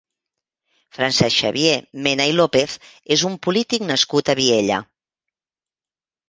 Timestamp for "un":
3.29-3.37